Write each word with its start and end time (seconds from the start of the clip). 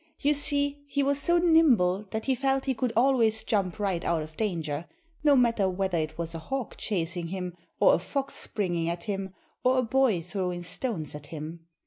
You 0.19 0.33
see, 0.33 0.83
he 0.87 1.03
was 1.03 1.21
so 1.21 1.37
nimble 1.37 2.07
that 2.09 2.25
he 2.25 2.33
felt 2.33 2.65
he 2.65 2.73
could 2.73 2.91
always 2.95 3.43
jump 3.43 3.77
right 3.77 4.03
out 4.03 4.23
of 4.23 4.35
danger 4.35 4.87
no 5.23 5.35
matter 5.35 5.69
whether 5.69 5.99
it 5.99 6.17
was 6.17 6.33
a 6.33 6.39
hawk 6.39 6.73
chasing 6.75 7.27
him, 7.27 7.55
or 7.79 7.93
a 7.93 7.99
fox 7.99 8.33
springing 8.33 8.89
at 8.89 9.03
him, 9.03 9.35
or 9.63 9.77
a 9.77 9.83
boy 9.83 10.23
throwing 10.23 10.63
stones 10.63 11.13
at 11.13 11.27
him. 11.27 11.67